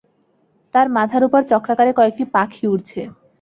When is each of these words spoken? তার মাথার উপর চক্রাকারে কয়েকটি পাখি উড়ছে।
তার 0.75 0.87
মাথার 0.95 1.23
উপর 1.27 1.41
চক্রাকারে 1.51 1.91
কয়েকটি 1.97 2.23
পাখি 2.35 2.63
উড়ছে। 2.67 3.01